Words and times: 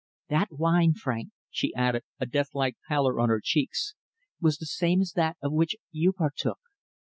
That 0.29 0.51
wine, 0.51 0.95
Frank," 0.95 1.29
she 1.51 1.75
added, 1.75 2.01
a 2.19 2.25
deathlike 2.25 2.75
pallor 2.87 3.19
on 3.19 3.29
her 3.29 3.39
cheeks, 3.39 3.93
"was 4.41 4.57
the 4.57 4.65
same 4.65 4.99
as 4.99 5.11
that 5.11 5.37
of 5.43 5.53
which 5.53 5.75
you 5.91 6.11
partook. 6.11 6.57